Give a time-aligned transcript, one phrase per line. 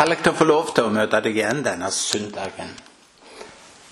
[0.00, 2.70] Herlig å få lov til å møte deg igjen denne søndagen.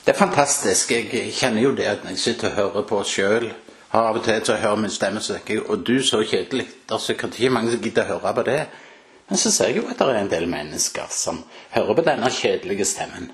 [0.07, 0.95] Det er fantastisk.
[0.95, 3.45] Jeg kjenner jo det at jeg sitter og hører på sjøl,
[3.93, 6.65] av og til så å høre min stemme, så tenker jeg og du, så kjedelig.
[6.89, 8.63] Det er sikkert ikke mange som gidder å høre på det.
[9.29, 11.43] Men så ser jeg jo at det er en del mennesker som
[11.75, 13.27] hører på denne kjedelige stemmen.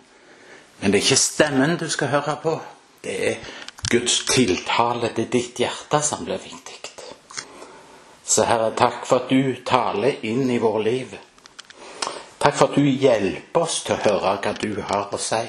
[0.80, 2.56] Men det er ikke stemmen du skal høre på.
[3.06, 3.52] Det er
[3.86, 6.80] Guds tiltale til ditt hjerte som blir viktig.
[8.27, 11.14] Så Herre, takk for at du taler inn i vårt liv.
[12.45, 15.46] Takk for at du hjelper oss til å høre hva du har å si.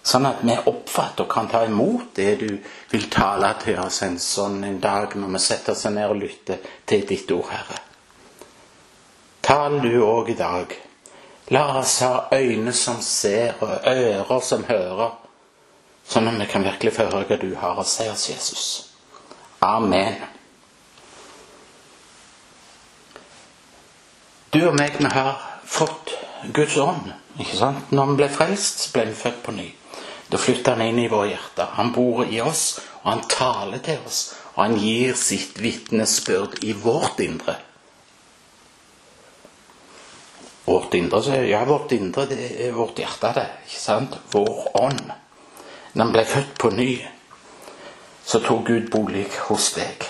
[0.00, 2.54] Sånn at vi oppfatter og kan ta imot det du
[2.88, 6.62] vil tale til oss en sånn en dag når vi setter oss ned og lytter
[6.88, 7.76] til ditt ord, Herre.
[9.44, 10.72] Tal du òg i dag.
[11.52, 15.12] La oss ha øyne som ser, og ører som hører,
[16.08, 18.66] sånn at vi kan virkelig få høre hva du har å si oss, Jesus.
[19.60, 20.16] Amen.
[24.48, 26.14] Du og meg, vi har fått
[26.54, 27.12] Guds ånd.
[27.38, 27.92] ikke sant?
[27.92, 29.68] Når han ble frelst, ble han født på ny.
[30.30, 31.72] Da flytter han inn i våre hjerter.
[31.78, 34.20] Han bor i oss, og han taler til oss.
[34.54, 37.56] Og han gir sitt vitnesbyrd i vårt indre.
[40.66, 43.48] Vårt indre, ja, vårt indre, det er vårt hjerte, det.
[43.66, 44.18] ikke sant?
[44.30, 45.02] Vår ånd.
[45.94, 46.90] Når han ble født på ny,
[48.24, 50.06] så tok Gud bolig hos deg.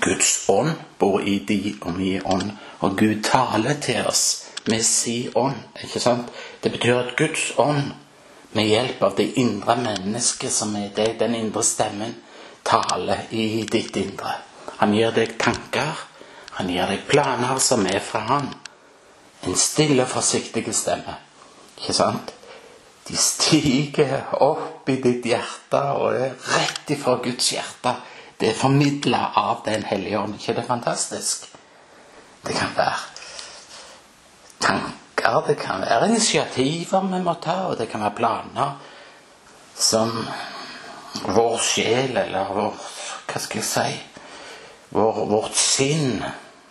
[0.00, 4.24] Guds ånd bor i de og min ånd, og Gud taler til oss
[4.66, 5.56] med si ånd.
[5.82, 6.28] ikke sant?
[6.62, 7.92] Det betyr at Guds ånd,
[8.52, 12.14] med hjelp av det indre mennesket som er deg, den indre stemmen,
[12.64, 14.32] taler i ditt indre.
[14.80, 15.92] Han gir deg tanker,
[16.56, 18.48] han gir deg planer som er fra han.
[19.46, 21.18] En stille, forsiktig stemme.
[21.76, 22.32] Ikke sant?
[23.06, 27.92] De stiger opp i ditt hjerte og er rett ifra Guds hjerte.
[28.40, 30.34] Det er formidla av Den hellige ånd.
[30.34, 31.55] ikke det er fantastisk?
[32.46, 32.98] Det kan være
[34.60, 38.76] tanker, det kan være initiativer vi må ta, og det kan være planer
[39.74, 40.12] som
[41.24, 42.84] vår sjel, eller vår
[43.26, 43.96] Hva skal jeg si
[44.94, 46.22] vår, Vårt sinn,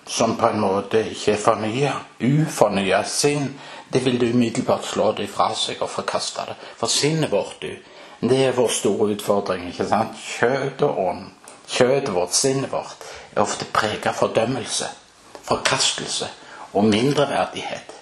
[0.08, 3.50] som på en måte ikke er fornya, ufornya sinn,
[3.94, 6.56] det vil du umiddelbart slå det fra seg og forkaste det.
[6.78, 7.76] For sinnet vårt, du,
[8.22, 9.68] det er vår store utfordring.
[9.70, 10.18] ikke sant?
[10.18, 11.26] Kjøtt og ånd.
[11.68, 14.90] Kjøttet vårt, sinnet vårt, er ofte preget av fordømmelse,
[15.46, 16.30] forkastelse
[16.74, 17.94] og mindreverdighet.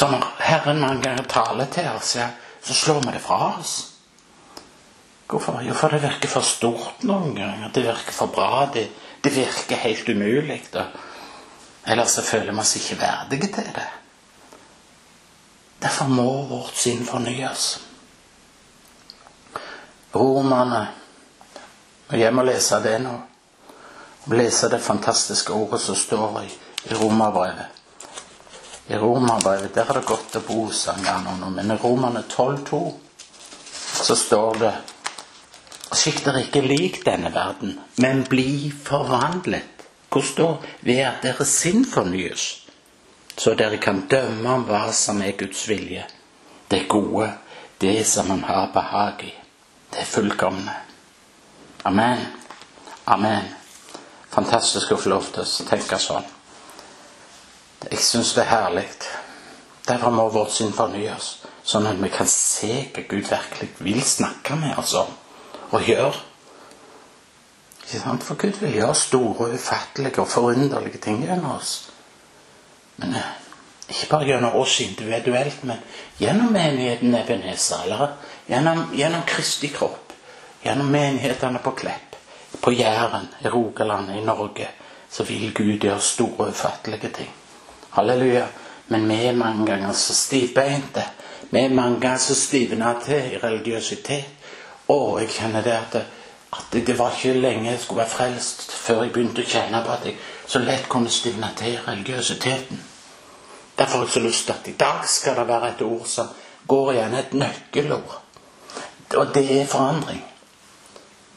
[0.00, 2.16] Når Herren mange ganger taler til oss,
[2.62, 3.76] så slår vi det fra oss.
[5.30, 5.60] Hvorfor?
[5.62, 7.70] Jo, for det virker for stort noen ganger.
[7.74, 8.66] Det virker for bra.
[8.74, 8.88] Det,
[9.24, 10.62] det virker helt umulig.
[11.86, 13.88] Ellers så føler vi oss ikke verdige til det.
[15.82, 17.78] Derfor må vårt sinn fornyes.
[20.14, 20.88] Romerne
[22.10, 23.12] Jeg må lese det nå.
[24.24, 26.50] Lese det fantastiske ordet som står i,
[26.90, 27.66] i Romerbrevet.
[28.86, 32.80] I Romerbrevet der er det godt å bo, nå, men i Romerne 12,2
[34.00, 34.72] så står det
[35.90, 39.86] Skikk dere ikke lik denne verden, men bli forvandlet.
[40.10, 40.72] Hvordan da?
[40.86, 42.46] Ved at deres sinn fornyes,
[43.36, 46.04] så dere kan dømme om hva som er Guds vilje.
[46.70, 47.30] Det gode,
[47.78, 49.32] det som han har behag i.
[49.90, 50.74] Det fullkomne.
[51.82, 52.26] Amen.
[53.04, 53.59] Amen.
[54.30, 56.26] Fantastisk å få lov til å tenke sånn.
[57.88, 58.86] Jeg syns det er herlig.
[59.88, 61.32] Derfor må vårt sinn fornyes,
[61.66, 65.10] sånn at vi kan se hva Gud virkelig vil snakke med oss om
[65.70, 66.26] og gjøre.
[67.90, 71.72] For Gud vil gjøre store, ufattelige og forunderlige ting gjennom oss.
[73.00, 73.32] Men eh,
[73.90, 75.80] ikke bare gjennom oss individuelt, men
[76.20, 78.14] gjennom menigheten Ebenezer, eller
[78.46, 80.14] gjennom, gjennom Kristi kropp,
[80.62, 82.09] gjennom menighetene på Klepp,
[82.62, 84.68] på Jæren, i Rogaland, i Norge,
[85.10, 87.30] så vil Gud gjøre store, ufattelige ting.
[87.90, 88.46] Halleluja.
[88.88, 91.04] Men vi er mange ganger så stivbeinte.
[91.50, 94.24] Vi er mange ganger så stivna til i religiøsitet.
[94.88, 95.94] Og jeg kjenner det at,
[96.52, 99.92] at det var ikke lenge jeg skulle være frelst før jeg begynte å kjenne på
[99.94, 102.80] at jeg så lett kunne stivne til i religiøsiteten.
[103.78, 106.26] Derfor har jeg så lyst til at i dag skal det være et ord som
[106.66, 108.18] går igjen, et nøkkelord.
[109.16, 110.24] Og det er forandring.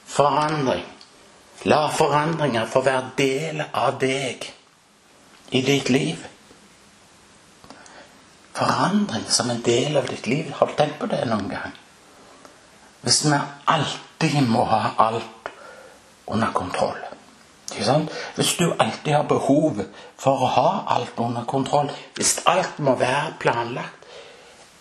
[0.05, 0.92] Forandring.
[1.69, 4.49] La forandringer få være del av deg
[5.55, 6.19] i ditt liv.
[8.53, 10.51] Forandring som en del av ditt liv.
[10.57, 11.71] Har du tenkt på det noen gang?
[13.03, 15.51] Hvis vi alltid må ha alt
[16.27, 16.99] under kontroll.
[18.35, 19.81] Hvis du alltid har behov
[20.19, 24.02] for å ha alt under kontroll, hvis alt må være planlagt,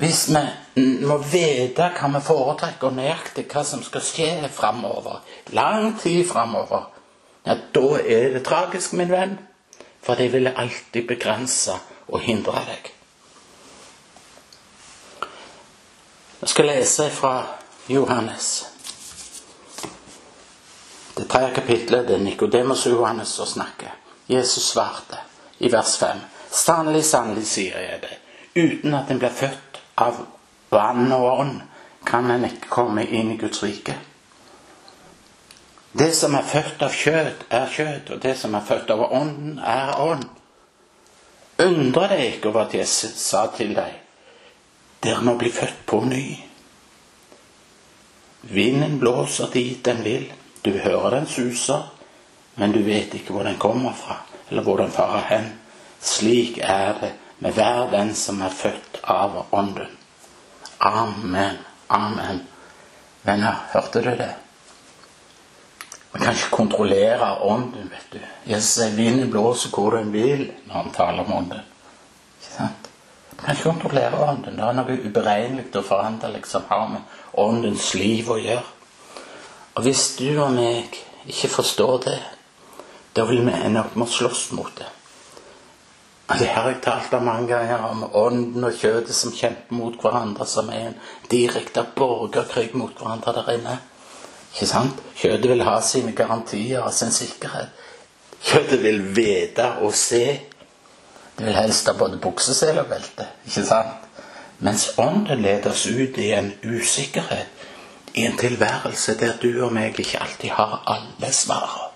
[0.03, 5.21] hvis vi må vite hva vi foretrekker, og nøyaktig hva som skal skje framover,
[5.55, 6.89] lang tid framover,
[7.47, 9.37] ja, da er det tragisk, min venn.
[10.03, 11.77] For det vil alltid begrense
[12.11, 12.91] og hindre deg.
[16.41, 17.35] Jeg skal lese fra
[17.87, 18.49] Johannes.
[21.15, 23.95] Det tredje kapitlet det er Nikodemus og Johannes som snakker.
[24.27, 25.23] Jesus svarte
[25.63, 26.27] i vers 5.
[26.51, 28.17] Sannelig, sannelig, sier jeg det.
[28.59, 30.25] Uten at en blir født av
[30.73, 31.61] vann og ånd,
[32.05, 33.95] kan en ikke komme inn i Guds rike.
[35.93, 39.59] Det som er født av kjøtt, er kjøtt, og det som er født av ånden,
[39.61, 40.25] er ånd.
[41.63, 43.99] Undre deg ikke over at jeg sa til deg,
[45.05, 46.25] dere må bli født på ny.
[48.43, 50.31] Vinden blåser dit den vil,
[50.65, 51.85] du hører den suser,
[52.57, 55.53] men du vet ikke hvor den kommer fra, eller hvor den farer hen.
[56.03, 57.13] Slik er det
[57.43, 59.99] med hver den som er født av Ånden.
[60.79, 61.59] Amen.
[61.89, 62.41] Amen.
[63.23, 64.31] Venner, hørte du det?
[66.13, 68.19] Man kan ikke kontrollere ånden, vet du.
[68.51, 71.63] Jesus sier vinden blåser hvor den vil når han taler om ånden.
[72.41, 72.91] Ikke sant?
[73.37, 74.59] Man kan ikke kontrollere ånden.
[74.59, 78.67] Det er noe uberegnelig og foranderlig som har med åndens liv å gjøre.
[79.75, 82.19] Og hvis du og meg ikke forstår det,
[83.17, 84.91] da vil vi ende opp med å slåss mot det.
[86.39, 90.47] Det har jeg talt om mange ganger, om ånden og kjøttet som kjemper mot hverandre,
[90.47, 91.01] som er en
[91.31, 93.79] direkte borgerkrig mot hverandre der inne.
[94.53, 95.03] Ikke sant?
[95.17, 97.73] Kjøttet vil ha sine garantier og sin sikkerhet.
[98.43, 100.25] Kjøttet vil vite og se.
[101.37, 103.29] Det vil helst ha både buksesel og belte.
[103.47, 104.09] Ikke sant?
[104.63, 107.49] Mens ånden leder oss ut i en usikkerhet,
[108.15, 111.89] i en tilværelse der du og meg ikke alltid har alle svarene.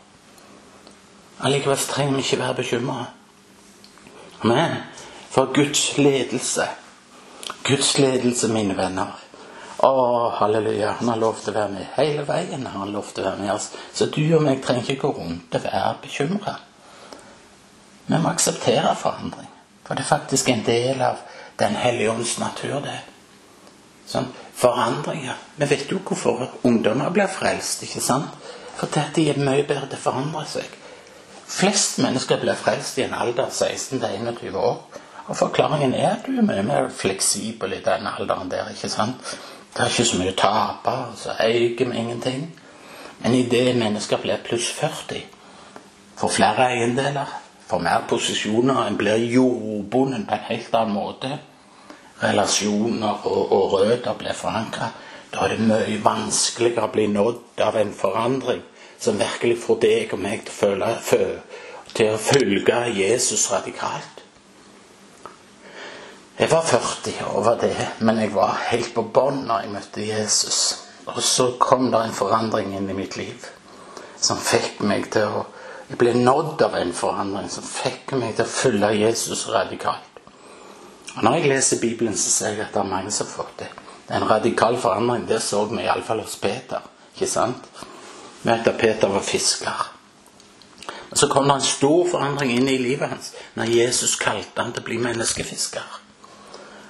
[1.44, 3.04] Allikevel trenger vi ikke være bekymra.
[4.42, 4.82] Men
[5.30, 6.68] for Guds ledelse
[7.66, 9.14] Guds ledelse, mine venner.
[9.76, 9.88] Å,
[10.38, 10.92] halleluja.
[11.00, 12.66] Han har lov til å være med hele veien.
[12.66, 13.72] Han lov til å være med oss.
[13.92, 16.54] Så du og meg trenger ikke gå rundt og være bekymra.
[18.06, 19.50] Vi må akseptere forandring.
[19.86, 21.24] For det er faktisk en del av
[21.56, 22.98] Den hellige ånds natur, det.
[24.04, 24.26] Sånn,
[24.60, 25.38] forandringer.
[25.56, 28.50] Vi vet jo hvorfor ungdommer blir frelst, ikke sant?
[28.76, 30.74] Fordi de er mye bedre til å forandre seg.
[31.46, 34.80] Flest mennesker blir frelst i en alder av 16-21 år.
[35.26, 38.70] Og forklaringen er at du er mye mer fleksibel i den alderen der.
[38.70, 39.36] ikke sant?
[39.74, 42.46] Det er ikke så mye å tape, så eier vi ingenting.
[43.22, 45.22] Men idet mennesker blir pluss 40,
[46.16, 47.32] får flere eiendeler,
[47.66, 51.38] får mer posisjoner, en blir jordbonden på en helt annen måte,
[52.22, 54.90] relasjoner og, og røtter blir forankra,
[55.32, 58.62] da er det mye vanskeligere å bli nådd av en forandring
[58.98, 61.32] som virkelig får deg og meg til å, føle,
[61.92, 64.22] til å følge Jesus radikalt.
[66.36, 70.58] Jeg var 40 over det, men jeg var helt på bånn når jeg møtte Jesus.
[71.06, 73.46] Og så kom det en forandring inn i mitt liv
[74.20, 75.44] som fikk meg til å
[75.86, 80.16] Jeg ble nådd av en forandring som fikk meg til å følge Jesus radikalt.
[81.14, 83.60] Og Når jeg leser Bibelen, så ser jeg at det er mange som har fått
[83.60, 83.68] det.
[84.16, 86.82] En radikal forandring, det så vi iallfall hos Peter.
[87.14, 87.70] ikke sant?
[88.46, 89.92] Med at Peter var fisker.
[91.08, 94.74] Men så kom det en stor forandring inn i livet hans når Jesus kalte han
[94.74, 95.96] til å bli menneskefisker.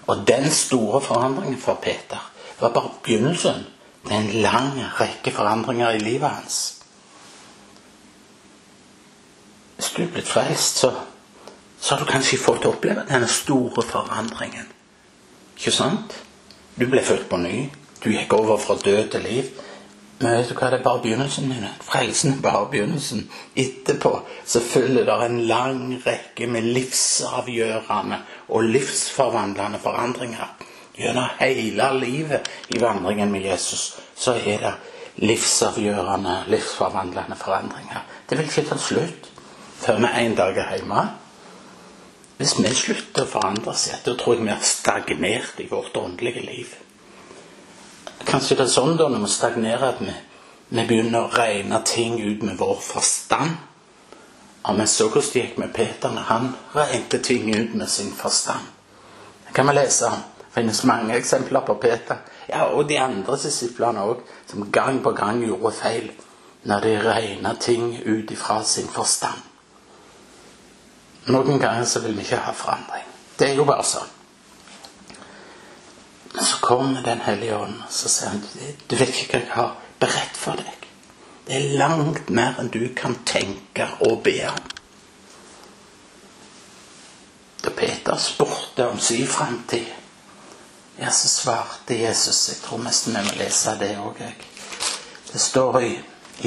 [0.07, 2.21] Og den store forandringen for Peter
[2.61, 3.65] var bare begynnelsen
[4.07, 6.59] til en lang rekke forandringer i livet hans.
[9.77, 10.93] Hvis du er blitt frelst, så,
[11.81, 14.69] så har du kanskje fått oppleve denne store forandringen.
[15.57, 16.17] Ikke sant?
[16.77, 17.67] Du ble født på ny.
[18.05, 19.51] Du gikk over fra død til liv.
[20.19, 21.49] Men vet du hva, det er bare begynnelsen.
[21.51, 21.71] Mine.
[21.85, 23.27] Frelsen er bare begynnelsen.
[23.57, 24.13] Etterpå
[24.49, 30.55] så følger det en lang rekke med livsavgjørende og livsforvandlende forandringer.
[30.97, 34.73] Gjennom hele livet i vandringen med Jesus så er det
[35.17, 38.07] livsavgjørende, livsforvandlende forandringer.
[38.31, 39.31] Det vil ikke ta slutt
[39.77, 41.05] før vi en dag er hjemme.
[42.37, 46.45] Hvis vi slutter å forandre oss, da tror jeg vi har stagnert i vårt åndelige
[46.45, 46.73] liv.
[48.27, 50.15] Kanskje det er sånn da når vi stagnerer, at vi,
[50.75, 53.55] vi begynner å regne ting ut med vår forstand.
[54.67, 58.11] Og vi så hvordan det gikk med Peter når han regnet ting ut med sin
[58.13, 58.67] forstand.
[59.47, 60.25] Det kan vi lese om.
[60.41, 62.25] Det finnes mange eksempler på Peter.
[62.49, 66.11] Ja, Og de andre disiplene òg, som gang på gang gjorde feil
[66.67, 69.39] når de regna ting ut ifra sin forstand.
[71.27, 73.07] Noen ganger så vil vi ikke ha forandring.
[73.39, 74.16] Det er jo bare sånn.
[76.67, 78.41] Kommer Den hellige ånd, så sier han
[78.91, 80.89] du vet ikke hva jeg har beredt for deg.
[81.47, 84.65] Det er langt mer enn du kan tenke og be om.
[87.63, 89.87] Da Peter spurte om sin framtid,
[90.99, 94.35] ja, så svarte Jesus Jeg tror nesten vi må lese det òg, jeg.
[95.31, 95.93] Det står i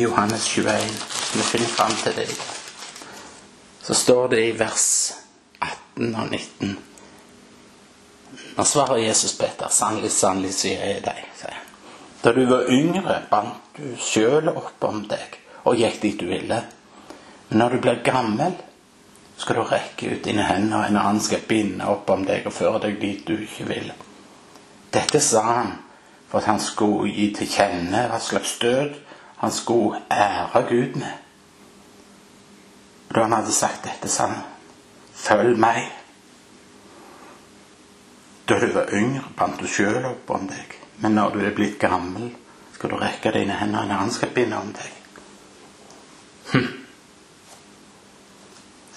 [0.01, 0.99] Johannes 21.
[1.33, 2.29] Vi finner fram til det.
[3.83, 5.13] Så står det i vers
[5.61, 6.77] 18 og 19.
[8.59, 11.67] Nå svarer Jesus Peter, sannelig, sannelig sier jeg deg, sier han.
[12.19, 16.57] Da du var yngre, bandt du sjøl opp om deg og gikk dit du ville.
[17.47, 18.57] Men når du blir gammel,
[19.39, 22.57] skal du rekke ut dine hender, og en annen skal binde opp om deg og
[22.57, 23.93] føre deg dit du ikke vil.
[24.91, 25.71] Dette sa han
[26.27, 28.99] for at han skulle gi til kjenne hva slags død
[29.39, 31.15] han skulle ære Gud med.
[33.15, 34.43] Da han hadde sagt dette, sa han,
[35.15, 35.87] følg meg.
[38.49, 40.73] Da du var yngre, bandt du sjøl opp om deg.
[41.03, 42.31] Men når du er blitt gammel,
[42.73, 44.95] skal du rekke dine hender, en annen skal binde om deg.
[46.49, 46.69] Hm.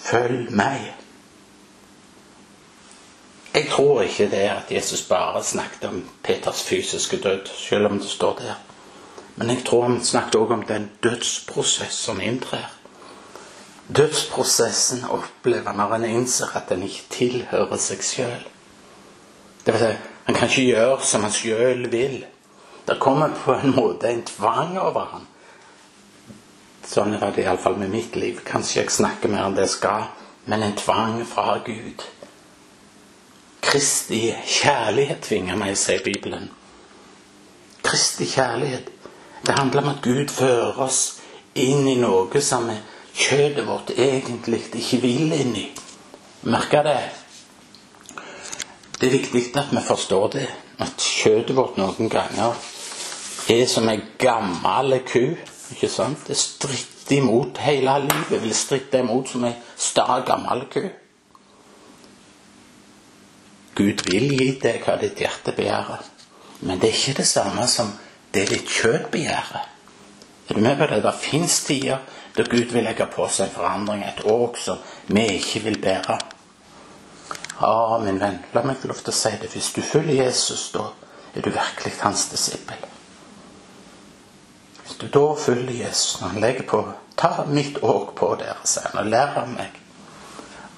[0.03, 0.87] Følg meg.
[3.53, 7.99] Jeg tror ikke det er at Jesus bare snakket om Peters fysiske død, selv om
[7.99, 8.55] det står der.
[9.35, 12.65] Men jeg tror han snakket også om den dødsprosess som inntrer.
[13.95, 18.49] Dødsprosessen opplever når en innser at en ikke tilhører seg sjøl.
[19.65, 19.91] Det vil si,
[20.25, 22.17] han kan ikke gjøre som han sjøl vil.
[22.87, 25.29] Det kommer på en måte en tvang over han.
[26.83, 28.41] Sånn er det iallfall med mitt liv.
[28.45, 30.09] Kanskje jeg snakker mer enn det skal,
[30.51, 32.03] men en tvang fra Gud.
[33.63, 34.25] Kristi
[34.59, 36.49] kjærlighet tvinger meg, sier Bibelen.
[37.83, 38.91] Kristi kjærlighet.
[39.43, 40.99] Det handler om at Gud fører oss
[41.55, 42.67] inn i noe som
[43.13, 45.65] kjøttet vårt egentlig ikke vil inn i.
[46.51, 46.99] Merker det?
[49.03, 50.45] Det er viktig at vi forstår det,
[50.79, 52.53] at kjøttet vårt noen ganger
[53.51, 55.35] er som ei gammel ku.
[55.75, 56.21] ikke sant?
[56.23, 58.39] Det stritter imot hele livet.
[58.45, 60.85] Vil stritte imot som ei sta, gammel ku.
[63.75, 66.07] Gud vil gi deg hva ditt hjerte begjærer,
[66.61, 67.91] men det er ikke det samme som
[68.31, 69.67] det ditt kjøtt begjærer.
[70.47, 71.03] Er du med på det?
[71.03, 72.07] Det fins tider
[72.37, 74.79] da Gud vil legge på seg forandring, et åk som
[75.11, 76.23] vi ikke vil bære.
[77.63, 79.47] Ja, min venn, la meg få lov til å si det.
[79.53, 80.89] Hvis du følger Jesus, da
[81.31, 82.81] er du virkelig hans disippel.
[84.81, 86.81] Hvis du da følger Jesus når han legger på
[87.15, 89.75] Ta mitt åk på dere, sier han, og lær av meg.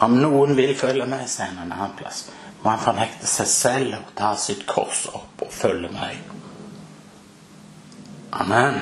[0.04, 2.26] Om noen vil følge meg, sier han en annen plass,
[2.60, 6.20] må han fornekte seg selv og ta sitt kors opp og følge meg.
[8.36, 8.78] Amen.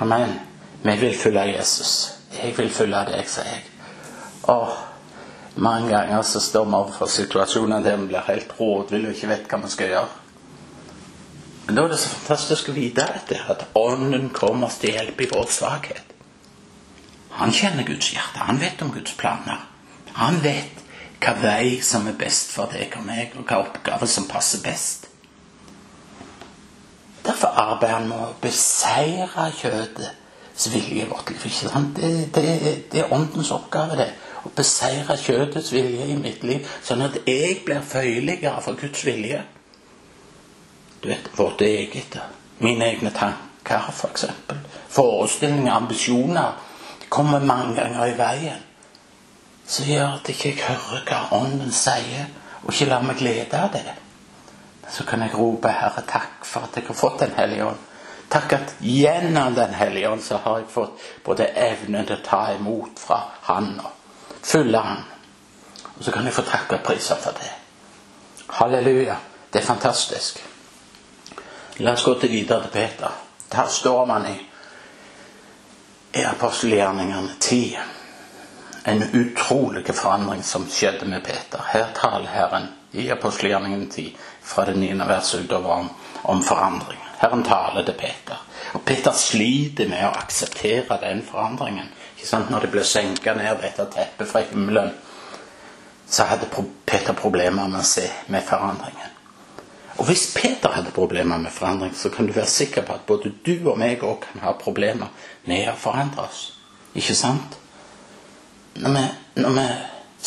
[0.00, 0.38] Amen.
[0.86, 1.92] Vi vil følge Jesus.
[2.38, 3.66] Jeg vil følge deg, sier jeg.
[4.54, 4.78] Åh,
[5.54, 9.50] mange ganger så står vi overfor situasjoner der vi blir helt rådville og ikke vet
[9.50, 10.08] hva vi skal gjøre.
[11.66, 15.20] Men da er det så fantastisk å vite dette, at Ånden kommer oss til hjelp
[15.22, 16.08] i vår svakhet.
[17.38, 18.42] Han kjenner Guds hjerte.
[18.48, 19.62] Han vet om Guds planer.
[20.18, 20.80] Han vet
[21.22, 25.06] hva vei som er best for deg og meg, og hva oppgave som passer best.
[27.22, 31.46] Derfor arbeider han med å beseire kjødets vilje i vårt liv.
[31.94, 34.10] Det, det, det er åndens oppgave, det
[34.42, 39.42] å beseire kjødets vilje i mitt liv, sånn at jeg blir føyeligere for Guds vilje.
[41.02, 42.18] Du vet, vårt eget,
[42.62, 44.26] mine egne tanker, f.eks.
[44.46, 46.58] For Forestillinger, ambisjoner
[47.08, 48.68] kommer mange ganger i veien.
[49.66, 52.28] Så gjør at jeg ikke hører hva Ånden sier,
[52.62, 53.96] og ikke lar meg glede av det.
[54.92, 57.88] Så kan jeg rope, Herre, takk for at jeg har fått Den hellige ånd.
[58.32, 62.44] Takk at gjennom Den hellige ånd så har jeg fått både evnen til å ta
[62.56, 64.01] imot fra Han og
[64.42, 65.04] Følge Han.
[65.98, 67.50] Og så kan jeg få takke og prise for det.
[68.48, 69.16] Halleluja.
[69.52, 70.42] Det er fantastisk.
[71.76, 73.12] La oss gå til videre til Peter.
[73.52, 74.36] Der står man i,
[76.18, 77.78] i apostelgjerningene 10.
[78.86, 81.62] En utrolig forandring som skjedde med Peter.
[81.72, 84.92] Her taler Herren i apostelgjerningene 10 fra det 9.
[85.08, 85.90] verset utover om,
[86.22, 87.00] om forandring.
[87.18, 88.40] Herren taler til Peter.
[88.72, 91.92] Og Peter sliter med å akseptere den forandringen.
[92.30, 94.92] Når det ble senka ned dette teppet fra himmelen,
[96.06, 96.48] så hadde
[96.86, 99.08] Peter problemer med å se med forandringen.
[100.00, 103.32] Og hvis Peter hadde problemer med forandring, så kan du være sikker på at både
[103.44, 105.10] du og meg òg kan ha problemer
[105.48, 106.44] med å forandre oss.
[106.96, 107.58] Ikke sant?
[108.80, 109.04] Når vi,
[109.42, 109.66] når vi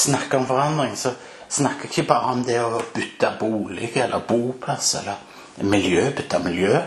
[0.05, 1.13] snakker om forandring, så
[1.49, 6.81] snakker ikke bare om det å bytte bolig eller boplass eller miljø, bytte miljø.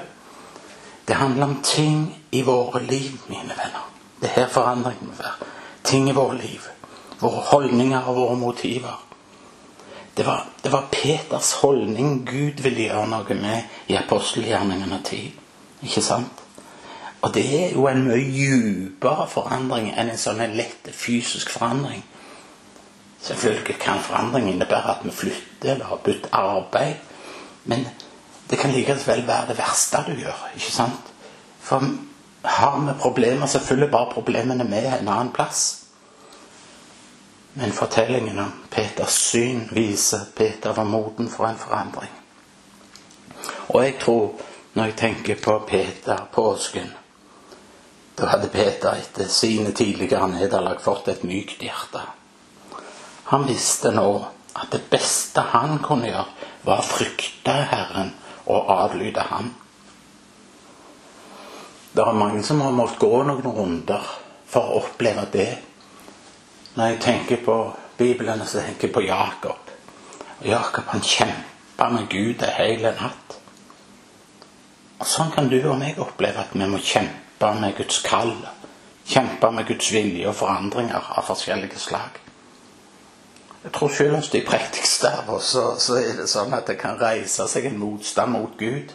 [1.09, 3.87] Det handler om ting i våre liv, mine venner.
[4.21, 5.49] Det er her forandringen må være.
[5.85, 6.65] Ting i vårt liv.
[7.21, 9.05] Våre holdninger og våre motiver.
[10.17, 15.31] Det var, det var Peters holdning Gud ville gjøre noe med i apostelgjerningene tid.
[15.83, 16.43] Ikke sant?
[17.23, 22.03] Og det er jo en mye dypere forandring enn en sånn lett fysisk forandring.
[23.23, 26.95] Selvfølgelig kan forandring innebære at vi flytter eller har byttet arbeid.
[27.65, 27.87] Men
[28.51, 30.45] det kan likevel være det verste du gjør.
[30.55, 31.11] ikke sant?
[31.61, 31.83] For
[32.43, 35.85] har vi problemer, så følger bare problemene med en annen plass.
[37.53, 42.11] Men fortellingen om Peters syn viser Peter var moden for en forandring.
[43.69, 44.33] Og jeg tror,
[44.75, 46.95] når jeg tenker på Peter påsken
[48.19, 52.01] Da hadde Peter etter sine tidligere nederlag fått et mykt hjerte.
[53.31, 54.09] Han visste nå
[54.59, 56.25] at det beste han kunne gjøre,
[56.65, 58.11] var å frykte Herren
[58.47, 59.53] og adlyde Ham.
[61.93, 64.11] Det er mange som har måttet gå noen runder
[64.49, 65.51] for å oppleve det.
[66.77, 67.57] Når jeg tenker på
[67.99, 69.73] Bibelen, så tenker jeg på Jakob.
[70.45, 73.39] Jakob han kjempa med Gud en hel natt.
[74.99, 78.35] Og Sånn kan du og meg oppleve at vi må kjempe med Guds kall.
[79.09, 82.19] Kjempe med Guds vilje og forandringer av forskjellige slag.
[83.63, 86.79] Jeg tror selv hos de prektigste av oss så, så, er det sånn at det
[86.79, 88.93] kan reise seg en motstand mot Gud.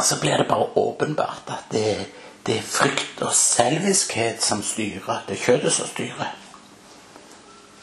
[0.00, 2.06] Og så blir det bare åpenbart at det,
[2.46, 5.18] det er frykt og selviskhet som styrer.
[5.26, 6.30] Det er kjøttet som styrer.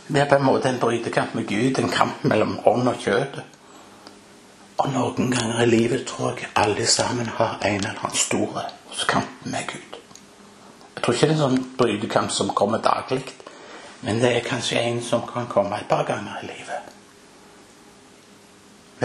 [0.07, 3.37] Det er på en måte en brytekamp med Gud, en kamp mellom ånd og kjøtt.
[4.81, 8.65] Og noen ganger i livet tror jeg alle sammen har en eller annen store
[9.07, 10.01] kamp med Gud.
[10.95, 13.27] Jeg tror ikke det er en sånn brytekamp som kommer daglig,
[14.01, 16.89] men det er kanskje en som kan komme et par ganger i livet.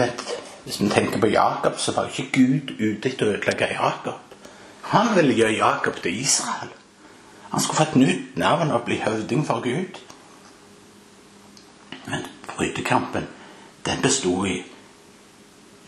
[0.01, 0.25] Vet,
[0.63, 4.19] Hvis vi tenker på Jakob, så var ikke Gud ute etter å ødelegge Jakob.
[4.93, 6.71] Han ville gjøre Jakob til Israel.
[7.51, 9.99] Han skulle få et nytt navn og bli høvding for Gud.
[12.05, 13.27] Men brytekampen,
[13.85, 14.61] den bestod i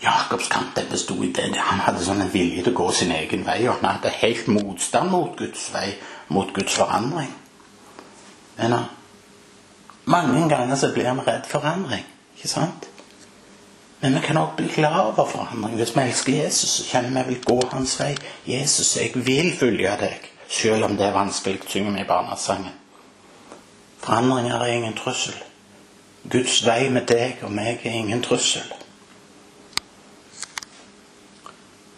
[0.04, 1.56] Jakobs kamp den bestod i det.
[1.58, 4.50] Han hadde sånn en vilje til å gå sin egen vei, og han hadde helt
[4.52, 5.88] motstand mot Guds vei,
[6.28, 7.32] mot Guds forandring.
[8.58, 8.76] Men
[10.06, 12.06] mange ganger så blir vi redd forandring,
[12.36, 12.90] ikke sant?
[14.06, 15.80] Men vi kan òg bli glad over forandring.
[15.80, 18.12] Hvis vi elsker Jesus, så kjenner vi vil gå hans vei.
[18.46, 22.76] Jesus, jeg vil følge deg, selv om det er vanskelig, synger vi i barnesangen.
[24.04, 25.40] Forandringer er ingen trussel.
[26.30, 28.68] Guds vei med deg og meg er ingen trussel.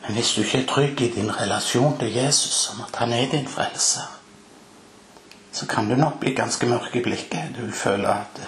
[0.06, 3.28] Men hvis du ikke er trygg i din relasjon til Jesus, som at han er
[3.36, 4.08] din frelser,
[5.52, 7.52] så kan du nok bli ganske mørk i blikket.
[7.58, 8.42] Du vil føle at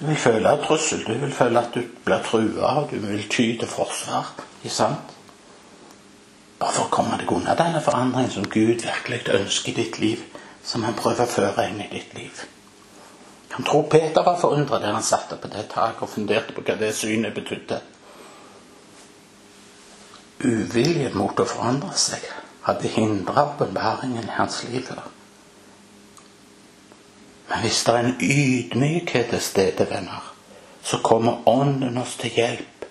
[0.00, 1.04] du vil føle en trussel.
[1.06, 4.34] Du vil føle at du blir trua, du vil ty til forsvar.
[4.62, 5.14] Ikke sant?
[6.58, 10.22] Bare for å komme deg unna denne forandringen som Gud virkelig ønsker i ditt liv,
[10.64, 12.40] som han prøver å føre inn i ditt liv.
[13.54, 16.76] Han tror Peter var forundret der han satte på det taket og funderte på hva
[16.78, 17.80] det synet betydde.
[20.44, 22.26] Uvilje mot å forandre seg
[22.66, 24.90] hadde hindra åpenbaringen i hans liv.
[27.48, 30.34] Men hvis det er en ydmykhet til stede, venner,
[30.82, 32.84] så kommer Ånden oss til hjelp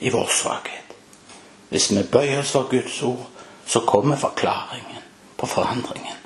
[0.00, 0.94] i vår svakhet.
[1.68, 3.28] Hvis vi bøyer oss for Guds ord,
[3.66, 5.04] så kommer forklaringen
[5.36, 6.16] på forandringen,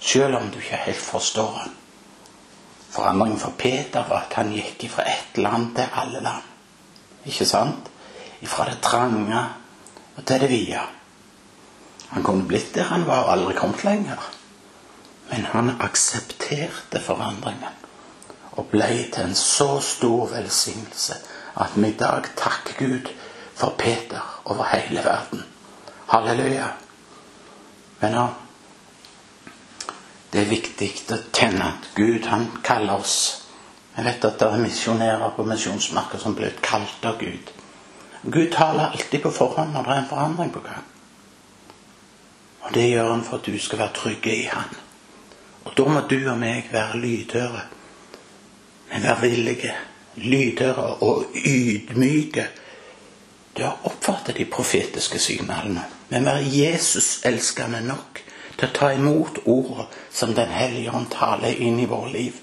[0.00, 1.72] selv om du ikke helt forstår den.
[2.94, 6.44] Forandringen for Peter var at han gikk fra ett land til alle land.
[7.26, 7.90] Ikke sant?
[8.44, 9.40] Fra det trange
[10.16, 10.80] og til det vide.
[12.12, 14.20] Han kunne blitt der han var, og aldri kommet lenger.
[15.30, 17.80] Men han aksepterte forandringen
[18.54, 21.16] og ble til en så stor velsignelse
[21.62, 23.10] at vi i dag takker Gud
[23.54, 25.44] for Peter over hele verden.
[26.06, 26.66] Halleluja.
[28.00, 28.34] Venner,
[30.32, 33.18] det er viktig å kjenne at Gud han kaller oss.
[33.94, 37.52] Jeg vet at det er misjonærer på misjonsmarker som blir kalt av Gud.
[38.24, 40.82] Gud taler alltid på forhånd når det er en forandring på gang.
[42.64, 44.74] Og det gjør han for at du skal være trygge i Han.
[45.64, 47.62] Og da må du og meg være lydhøre.
[48.90, 49.74] Men være villige,
[50.16, 52.48] lydhøre og ydmyke
[53.56, 55.84] Du har oppfattet de profetiske signalene.
[56.08, 58.18] Men være Jesus-elskende nok
[58.56, 62.40] til å ta imot ordet som Den hellige ånd taler inn i vårt liv.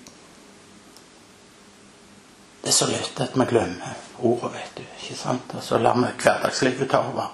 [2.62, 4.84] Det er så lett at vi glemmer ordet, vet du.
[5.02, 5.56] ikke sant?
[5.58, 7.32] Og så lar vi hverdagslivet ta over.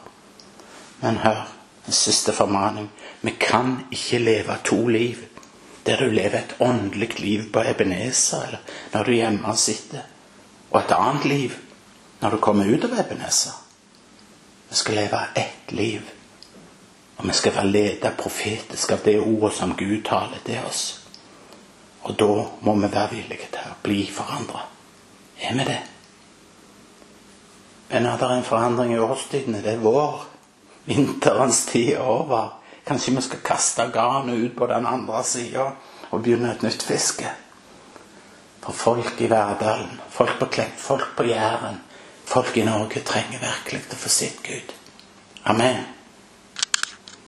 [1.02, 1.44] Men hør,
[1.86, 2.90] en siste formaning.
[3.22, 5.26] Vi kan ikke leve to liv.
[5.88, 8.60] Der du lever et åndelig liv på Ebenezer, eller
[8.94, 10.04] når du hjemme sitter,
[10.72, 11.56] og et annet liv
[12.20, 13.56] når du kommer ut av Ebenezer.
[14.70, 16.02] Vi skal leve ett liv.
[17.18, 20.84] Og vi skal være ledet profetisk av det ordet som Gud taler til oss.
[22.04, 24.66] Og da må vi være villige til å bli forandra.
[25.40, 25.80] Er vi det?
[27.90, 29.64] Men er det en forandring i årstidene?
[29.64, 30.26] Det er vår.
[30.86, 32.57] Vinterens tid er over.
[32.88, 35.72] Kanskje vi skal kaste garnet ut på den andre sida
[36.12, 37.28] og begynne et nytt fiske.
[38.64, 41.82] For folk i Verdalen, folk på Klepp, folk på Jæren,
[42.26, 44.74] folk i Norge trenger virkelig å få sitt Gud.
[45.48, 45.97] Amen.